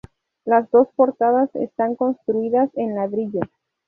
Las 0.45 0.67
dos 0.71 0.87
portadas 0.95 1.53
están 1.53 1.95
construidas 1.95 2.71
en 2.73 2.95
ladrillo. 2.95 3.41